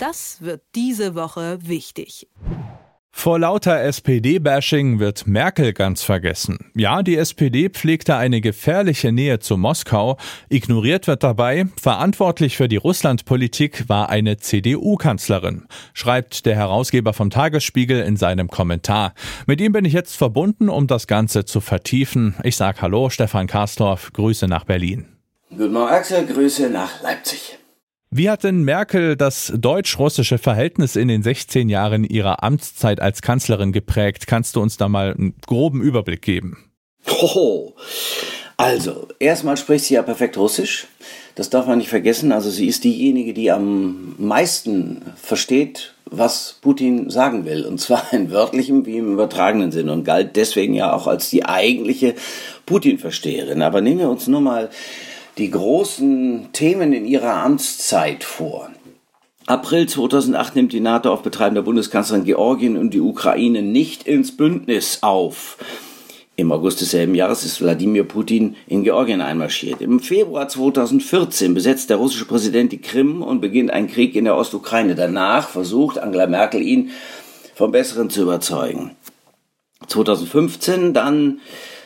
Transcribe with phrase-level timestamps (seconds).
[0.00, 2.26] Das wird diese Woche wichtig.
[3.12, 6.70] Vor lauter SPD-Bashing wird Merkel ganz vergessen.
[6.74, 10.16] Ja, die SPD pflegte eine gefährliche Nähe zu Moskau.
[10.48, 18.00] Ignoriert wird dabei, verantwortlich für die Russlandpolitik war eine CDU-Kanzlerin, schreibt der Herausgeber vom Tagesspiegel
[18.02, 19.12] in seinem Kommentar.
[19.46, 22.36] Mit ihm bin ich jetzt verbunden, um das Ganze zu vertiefen.
[22.42, 25.08] Ich sag Hallo, Stefan Karstorff, Grüße nach Berlin.
[25.50, 27.59] Guten Morgen, Axel, Grüße nach Leipzig.
[28.12, 33.70] Wie hat denn Merkel das deutsch-russische Verhältnis in den 16 Jahren ihrer Amtszeit als Kanzlerin
[33.70, 34.26] geprägt?
[34.26, 36.70] Kannst du uns da mal einen groben Überblick geben?
[37.22, 37.72] Oh,
[38.56, 40.88] also, erstmal spricht sie ja perfekt Russisch.
[41.36, 42.32] Das darf man nicht vergessen.
[42.32, 47.64] Also sie ist diejenige, die am meisten versteht, was Putin sagen will.
[47.64, 51.44] Und zwar in wörtlichem wie im übertragenen Sinn und galt deswegen ja auch als die
[51.44, 52.16] eigentliche
[52.66, 53.62] Putin-Versteherin.
[53.62, 54.68] Aber nehmen wir uns nur mal
[55.40, 58.70] die großen Themen in ihrer Amtszeit vor.
[59.46, 64.36] April 2008 nimmt die NATO auf Betreiben der Bundeskanzlerin Georgien und die Ukraine nicht ins
[64.36, 65.56] Bündnis auf.
[66.36, 69.80] Im August desselben Jahres ist Wladimir Putin in Georgien einmarschiert.
[69.80, 74.36] Im Februar 2014 besetzt der russische Präsident die Krim und beginnt ein Krieg in der
[74.36, 74.94] Ostukraine.
[74.94, 76.90] Danach versucht Angela Merkel ihn
[77.54, 78.90] vom Besseren zu überzeugen.
[79.86, 81.40] 2015 dann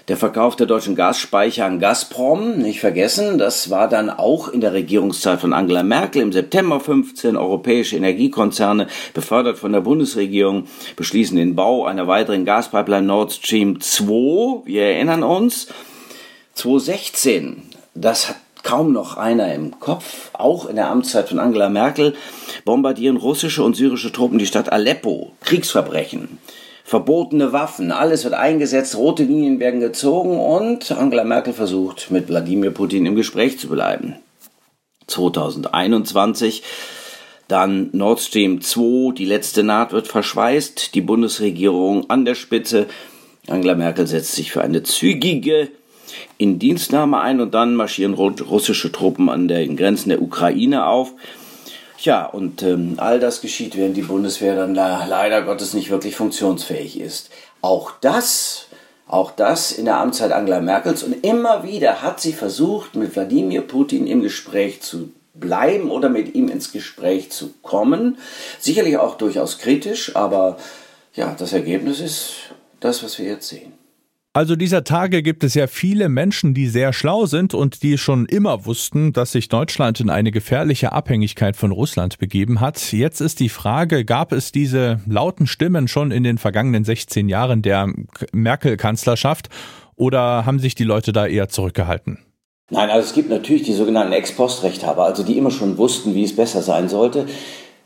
[0.09, 4.75] der Verkauf der deutschen Gasspeicher an Gazprom, nicht vergessen, das war dann auch in der
[4.75, 7.37] Regierungszeit von Angela Merkel im September 15.
[7.37, 14.67] Europäische Energiekonzerne, befördert von der Bundesregierung, beschließen den Bau einer weiteren Gaspipeline Nord Stream 2.
[14.67, 15.69] Wir erinnern uns.
[16.53, 17.63] 2016,
[17.95, 22.15] das hat kaum noch einer im Kopf, auch in der Amtszeit von Angela Merkel,
[22.65, 25.33] bombardieren russische und syrische Truppen die Stadt Aleppo.
[25.41, 26.39] Kriegsverbrechen
[26.85, 32.71] verbotene Waffen, alles wird eingesetzt, rote Linien werden gezogen und Angela Merkel versucht, mit Wladimir
[32.71, 34.17] Putin im Gespräch zu bleiben.
[35.07, 36.63] 2021
[37.49, 42.87] dann Nord Stream 2, die letzte Naht wird verschweißt, die Bundesregierung an der Spitze.
[43.49, 45.69] Angela Merkel setzt sich für eine zügige
[46.39, 51.13] Indienstnahme ein und dann marschieren russische Truppen an den Grenzen der Ukraine auf.
[52.05, 56.17] Tja, und ähm, all das geschieht, während die Bundeswehr dann da leider Gottes nicht wirklich
[56.17, 57.31] funktionsfähig ist.
[57.63, 58.67] Auch das,
[59.09, 63.63] auch das in der Amtszeit Angela Merkels und immer wieder hat sie versucht, mit Wladimir
[63.63, 68.19] Putin im Gespräch zu bleiben oder mit ihm ins Gespräch zu kommen.
[68.61, 70.59] Sicherlich auch durchaus kritisch, aber
[71.15, 72.35] ja, das Ergebnis ist
[72.81, 73.73] das, was wir jetzt sehen.
[74.37, 78.27] Also dieser Tage gibt es ja viele Menschen, die sehr schlau sind und die schon
[78.27, 82.93] immer wussten, dass sich Deutschland in eine gefährliche Abhängigkeit von Russland begeben hat.
[82.93, 87.63] Jetzt ist die Frage, gab es diese lauten Stimmen schon in den vergangenen 16 Jahren
[87.63, 87.93] der
[88.33, 89.51] Merkel-Kanzlerschaft
[89.95, 92.19] oder haben sich die Leute da eher zurückgehalten?
[92.71, 96.35] Nein, also es gibt natürlich die sogenannten Ex-Post-Rechthaber, also die immer schon wussten, wie es
[96.35, 97.27] besser sein sollte,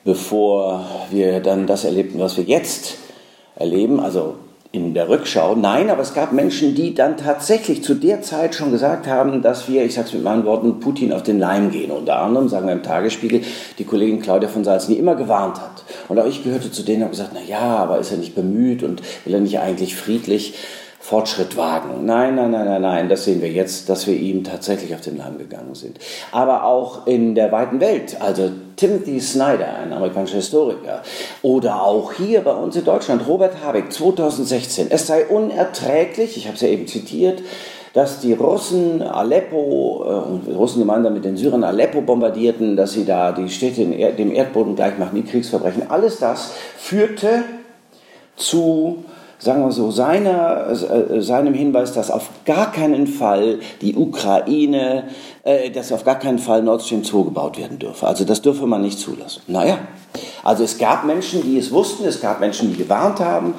[0.03, 2.97] bevor wir dann das erlebten, was wir jetzt
[3.55, 4.01] erleben.
[4.01, 4.37] Also
[4.71, 5.55] in der Rückschau.
[5.55, 9.69] Nein, aber es gab Menschen, die dann tatsächlich zu der Zeit schon gesagt haben, dass
[9.69, 11.91] wir, ich sage es mit meinen Worten, Putin auf den Leim gehen.
[11.91, 13.43] Unter anderem, sagen wir im Tagesspiegel,
[13.79, 15.85] die Kollegin Claudia von Salzen, die immer gewarnt hat.
[16.09, 18.83] Und auch ich gehörte zu denen, habe gesagt, na ja, aber ist er nicht bemüht
[18.83, 20.55] und will er nicht eigentlich friedlich
[21.01, 22.05] Fortschritt wagen.
[22.05, 25.17] Nein, nein, nein, nein, nein, das sehen wir jetzt, dass wir ihm tatsächlich auf den
[25.17, 25.99] Leim gegangen sind.
[26.33, 31.03] Aber auch in der weiten Welt, also Timothy Snyder, ein amerikanischer Historiker,
[31.43, 36.57] oder auch hier bei uns in Deutschland, Robert Habeck 2016, es sei unerträglich, ich habe
[36.57, 37.43] es ja eben zitiert,
[37.95, 40.05] dass die Russen Aleppo,
[40.49, 44.77] äh, Russen gemeinsam mit den Syrern Aleppo bombardierten, dass sie da die Städte dem Erdboden
[44.77, 47.45] gleich machen, die Kriegsverbrechen, alles das führte
[48.37, 49.05] zu
[49.39, 55.05] sagen wir so, seiner, äh, seinem Hinweis, dass auf gar keinen Fall die Ukraine,
[55.45, 58.07] äh, dass auf gar keinen Fall Nord Stream 2 gebaut werden dürfe.
[58.07, 59.43] Also das dürfe man nicht zulassen.
[59.47, 59.79] Naja,
[60.43, 63.55] also es gab Menschen, die es wussten, es gab Menschen, die gewarnt haben.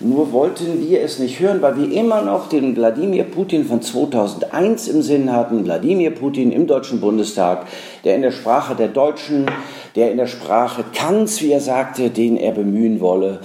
[0.00, 4.88] Nur wollten wir es nicht hören, weil wir immer noch den Wladimir Putin von 2001
[4.88, 5.64] im Sinn hatten.
[5.64, 7.66] Wladimir Putin im Deutschen Bundestag,
[8.02, 9.46] der in der Sprache der Deutschen,
[9.94, 13.38] der in der Sprache Kants, wie er sagte, den er bemühen wolle,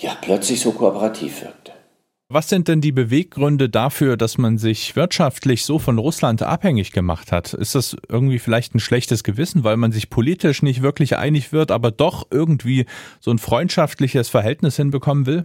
[0.00, 1.72] ja plötzlich so kooperativ wirkte.
[2.32, 7.32] Was sind denn die Beweggründe dafür, dass man sich wirtschaftlich so von Russland abhängig gemacht
[7.32, 7.54] hat?
[7.54, 11.72] Ist das irgendwie vielleicht ein schlechtes Gewissen, weil man sich politisch nicht wirklich einig wird,
[11.72, 12.86] aber doch irgendwie
[13.18, 15.44] so ein freundschaftliches Verhältnis hinbekommen will?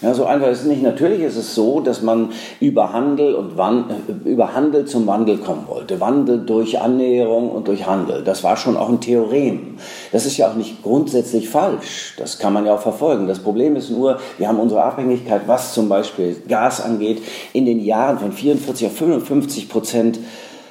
[0.00, 0.82] Ja, so einfach ist es nicht.
[0.82, 2.30] Natürlich ist es so, dass man
[2.60, 6.00] über Handel, und Wand, äh, über Handel zum Wandel kommen wollte.
[6.00, 8.22] Wandel durch Annäherung und durch Handel.
[8.22, 9.78] Das war schon auch ein Theorem.
[10.12, 12.14] Das ist ja auch nicht grundsätzlich falsch.
[12.16, 13.26] Das kann man ja auch verfolgen.
[13.26, 17.20] Das Problem ist nur, wir haben unsere Abhängigkeit, was zum Beispiel Gas angeht,
[17.52, 20.20] in den Jahren von 44 auf 55 Prozent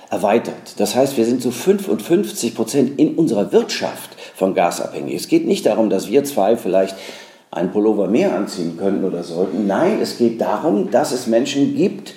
[0.09, 0.79] erweitert.
[0.79, 5.15] Das heißt, wir sind zu 55 Prozent in unserer Wirtschaft von Gas abhängig.
[5.15, 6.95] Es geht nicht darum, dass wir zwei vielleicht
[7.51, 9.67] einen Pullover mehr anziehen könnten oder sollten.
[9.67, 12.13] Nein, es geht darum, dass es Menschen gibt,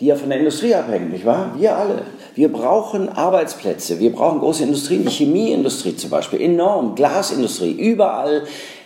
[0.00, 1.54] die ja von der Industrie abhängen, nicht wahr?
[1.58, 2.02] Wir alle.
[2.34, 8.44] Wir brauchen Arbeitsplätze, wir brauchen große Industrien, die Chemieindustrie zum Beispiel, enorm, Glasindustrie, überall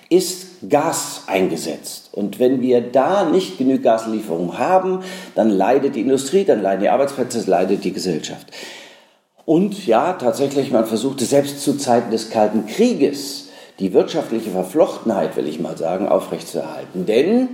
[0.09, 2.09] ist Gas eingesetzt.
[2.13, 5.01] Und wenn wir da nicht genügend Gaslieferungen haben,
[5.35, 8.49] dann leidet die Industrie, dann leiden die Arbeitsplätze, leidet die Gesellschaft.
[9.45, 13.49] Und ja, tatsächlich, man versuchte selbst zu Zeiten des Kalten Krieges
[13.79, 17.07] die wirtschaftliche Verflochtenheit, will ich mal sagen, aufrechtzuerhalten.
[17.07, 17.49] Denn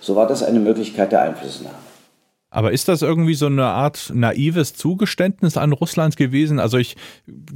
[0.00, 1.76] so war das eine Möglichkeit der Einflussnahme.
[2.50, 6.58] Aber ist das irgendwie so eine Art naives Zugeständnis an Russland gewesen?
[6.58, 6.96] Also ich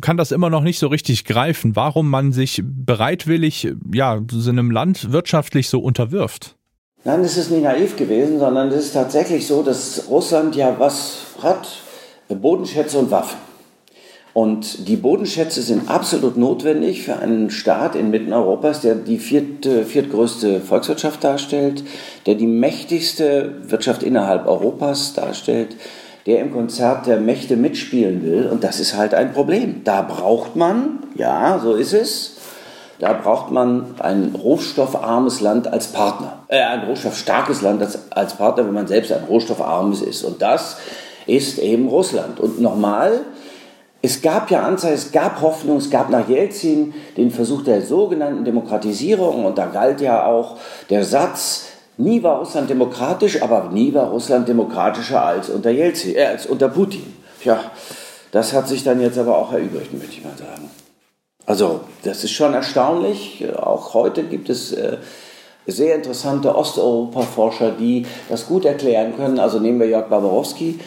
[0.01, 4.71] kann das immer noch nicht so richtig greifen, warum man sich bereitwillig ja so einem
[4.71, 6.57] Land wirtschaftlich so unterwirft.
[7.05, 11.27] Nein, es ist nicht naiv gewesen, sondern es ist tatsächlich so, dass Russland ja was
[11.43, 11.69] hat,
[12.31, 13.46] Bodenschätze und Waffen.
[14.37, 20.61] Und die Bodenschätze sind absolut notwendig für einen Staat inmitten Europas, der die vierte, viertgrößte
[20.61, 21.83] Volkswirtschaft darstellt,
[22.27, 25.77] der die mächtigste Wirtschaft innerhalb Europas darstellt,
[26.27, 28.47] der im Konzert der Mächte mitspielen will.
[28.53, 29.81] Und das ist halt ein Problem.
[29.85, 32.37] Da braucht man, ja, so ist es,
[32.99, 36.41] da braucht man ein rohstoffarmes Land als Partner.
[36.49, 40.25] Äh, ein rohstoffstarkes Land als, als Partner, wenn man selbst ein rohstoffarmes ist.
[40.25, 40.77] Und das
[41.27, 42.39] ist eben Russland.
[42.39, 43.23] Und nochmal,
[44.03, 48.45] es gab ja Anzeichen, es gab Hoffnung, es gab nach Jelzin den Versuch der sogenannten
[48.45, 50.59] Demokratisierung und da galt ja auch
[50.91, 51.65] der Satz,
[51.97, 56.69] nie war Russland demokratisch, aber nie war Russland demokratischer als unter Jelzin, äh, als unter
[56.69, 57.17] Putin.
[57.43, 57.59] Ja,
[58.33, 60.71] das hat sich dann jetzt aber auch erübrigt, möchte ich mal sagen.
[61.47, 63.47] Also, das ist schon erstaunlich.
[63.57, 64.99] Auch heute gibt es äh,
[65.67, 69.39] sehr interessante Osteuropa-Forscher, die das gut erklären können.
[69.39, 70.79] Also nehmen wir Jörg Barbarowski,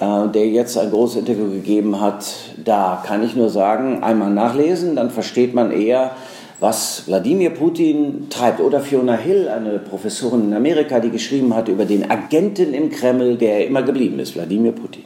[0.00, 2.24] äh, der jetzt ein großes Interview gegeben hat.
[2.64, 6.12] Da kann ich nur sagen, einmal nachlesen, dann versteht man eher,
[6.60, 8.60] was Wladimir Putin treibt.
[8.60, 13.36] Oder Fiona Hill, eine Professorin in Amerika, die geschrieben hat über den Agenten im Kreml,
[13.36, 15.04] der immer geblieben ist, Wladimir Putin.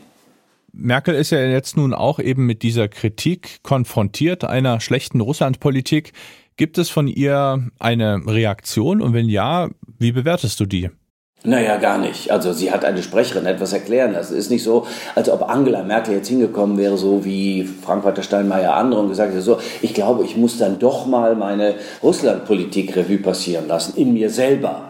[0.73, 6.13] Merkel ist ja jetzt nun auch eben mit dieser Kritik konfrontiert einer schlechten Russlandpolitik.
[6.59, 9.71] Gibt es von ihr eine Reaktion und wenn ja,
[10.01, 10.91] wie bewertest du die?
[11.45, 12.33] Naja, gar nicht.
[12.33, 14.33] Also sie hat eine Sprecherin etwas erklären lassen.
[14.33, 14.85] Es ist nicht so,
[15.15, 19.41] als ob Angela Merkel jetzt hingekommen wäre, so wie Frank-Walter Steinmeier andere und gesagt hätte,
[19.41, 24.29] so, ich glaube, ich muss dann doch mal meine Russlandpolitik Revue passieren lassen, in mir
[24.29, 24.88] selber.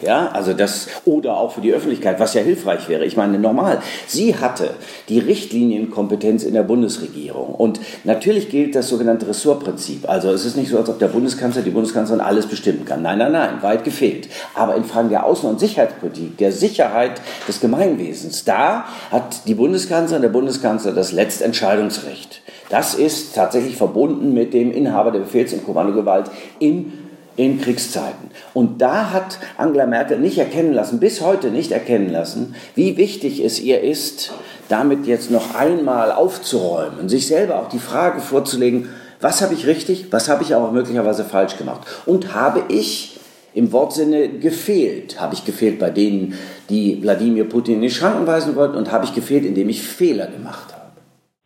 [0.00, 3.06] Ja, also das, oder auch für die Öffentlichkeit, was ja hilfreich wäre.
[3.06, 3.80] Ich meine, normal.
[4.06, 4.70] Sie hatte
[5.08, 7.54] die Richtlinienkompetenz in der Bundesregierung.
[7.54, 10.08] Und natürlich gilt das sogenannte Ressortprinzip.
[10.08, 13.00] Also es ist nicht so, als ob der Bundeskanzler, die Bundeskanzlerin alles bestimmen kann.
[13.00, 14.28] Nein, nein, nein, weit gefehlt.
[14.54, 20.22] Aber in Fragen der Außen- und Sicherheitspolitik, der Sicherheit des Gemeinwesens, da hat die Bundeskanzlerin,
[20.22, 22.42] der Bundeskanzler das Letztentscheidungsrecht.
[22.68, 27.05] Das ist tatsächlich verbunden mit dem Inhaber der Befehls- und Kommandogewalt in
[27.36, 28.30] in Kriegszeiten.
[28.54, 33.44] Und da hat Angela Merkel nicht erkennen lassen, bis heute nicht erkennen lassen, wie wichtig
[33.44, 34.32] es ihr ist,
[34.68, 38.88] damit jetzt noch einmal aufzuräumen, sich selber auch die Frage vorzulegen,
[39.20, 43.18] was habe ich richtig, was habe ich aber möglicherweise falsch gemacht und habe ich
[43.56, 45.18] im Wortsinne gefehlt.
[45.18, 46.34] Habe ich gefehlt bei denen,
[46.68, 50.26] die Wladimir Putin in die Schranken weisen wollten und habe ich gefehlt, indem ich Fehler
[50.26, 50.75] gemacht habe.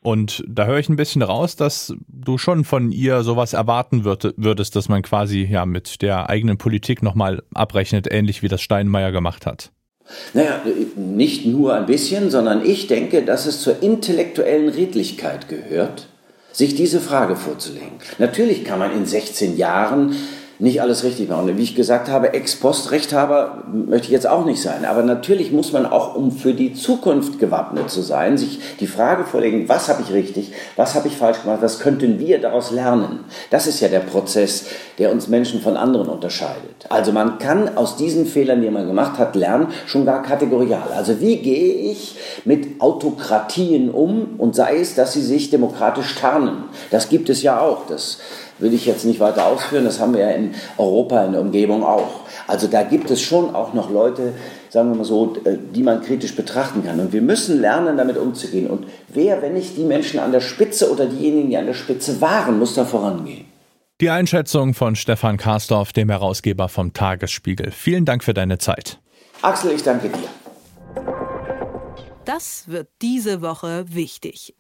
[0.03, 4.75] Und da höre ich ein bisschen raus, dass du schon von ihr sowas erwarten würdest,
[4.75, 9.45] dass man quasi ja mit der eigenen Politik nochmal abrechnet, ähnlich wie das Steinmeier gemacht
[9.45, 9.73] hat.
[10.33, 10.63] Naja,
[10.97, 16.09] nicht nur ein bisschen, sondern ich denke, dass es zur intellektuellen Redlichkeit gehört,
[16.51, 17.99] sich diese Frage vorzulegen.
[18.19, 20.17] Natürlich kann man in 16 Jahren
[20.61, 21.57] nicht alles richtig machen.
[21.57, 24.85] Wie ich gesagt habe, Ex-Post-Rechthaber möchte ich jetzt auch nicht sein.
[24.85, 29.25] Aber natürlich muss man auch, um für die Zukunft gewappnet zu sein, sich die Frage
[29.25, 33.21] vorlegen, was habe ich richtig, was habe ich falsch gemacht, was könnten wir daraus lernen.
[33.51, 34.67] Das ist ja der Prozess,
[34.99, 36.87] der uns Menschen von anderen unterscheidet.
[36.91, 40.93] Also man kann aus diesen Fehlern, die man gemacht hat, lernen, schon gar kategorial.
[40.95, 46.65] Also wie gehe ich mit Autokratien um und sei es, dass sie sich demokratisch tarnen.
[46.91, 47.87] Das gibt es ja auch.
[47.87, 48.19] Das
[48.61, 49.85] will ich jetzt nicht weiter ausführen.
[49.85, 52.21] Das haben wir ja in Europa in der Umgebung auch.
[52.47, 54.35] Also da gibt es schon auch noch Leute,
[54.69, 57.01] sagen wir mal so, äh, die man kritisch betrachten kann.
[57.01, 58.69] Und wir müssen lernen, damit umzugehen.
[58.69, 62.21] Und wer, wenn nicht die Menschen an der Spitze oder diejenigen, die an der Spitze
[62.21, 63.47] waren, muss da vorangehen.
[64.01, 67.71] Die Einschätzung von Stefan Karsdorf, dem Herausgeber vom Tagesspiegel.
[67.71, 68.99] Vielen Dank für deine Zeit.
[69.43, 70.29] Axel, ich danke dir.
[72.25, 74.55] Das wird diese Woche wichtig.